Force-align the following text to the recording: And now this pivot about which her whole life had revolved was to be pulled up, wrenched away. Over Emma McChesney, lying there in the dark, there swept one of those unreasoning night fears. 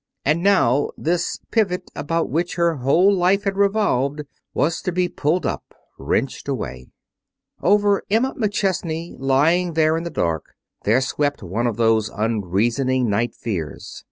And 0.25 0.41
now 0.41 0.89
this 0.97 1.37
pivot 1.51 1.91
about 1.95 2.27
which 2.31 2.55
her 2.55 2.77
whole 2.77 3.13
life 3.13 3.43
had 3.43 3.55
revolved 3.55 4.23
was 4.51 4.81
to 4.81 4.91
be 4.91 5.07
pulled 5.07 5.45
up, 5.45 5.75
wrenched 5.99 6.47
away. 6.47 6.87
Over 7.61 8.01
Emma 8.09 8.33
McChesney, 8.33 9.13
lying 9.19 9.73
there 9.73 9.95
in 9.95 10.03
the 10.03 10.09
dark, 10.09 10.55
there 10.85 11.01
swept 11.01 11.43
one 11.43 11.67
of 11.67 11.77
those 11.77 12.09
unreasoning 12.09 13.11
night 13.11 13.35
fears. 13.35 13.99